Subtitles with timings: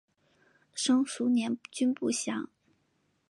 [0.73, 2.49] 生卒年均不详。